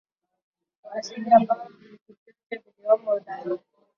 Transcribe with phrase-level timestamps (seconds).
[0.83, 3.59] wa asili ambao vitu vyote vilivyomo ndani